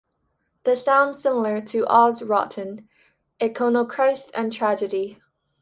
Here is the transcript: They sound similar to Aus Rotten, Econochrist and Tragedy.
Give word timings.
They 0.63 0.73
sound 0.73 1.15
similar 1.15 1.61
to 1.61 1.85
Aus 1.85 2.23
Rotten, 2.23 2.89
Econochrist 3.39 4.31
and 4.33 4.51
Tragedy. 4.51 5.21